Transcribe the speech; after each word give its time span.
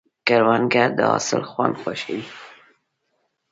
کروندګر 0.27 0.89
د 0.97 0.99
حاصل 1.11 1.41
خوند 1.49 1.75
خوښوي 1.81 2.23